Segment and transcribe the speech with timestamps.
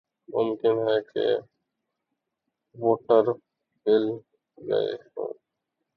[0.29, 1.25] ممکن ہے کہ
[2.75, 4.05] ووٹر بدل
[4.57, 5.33] گئے ہوں۔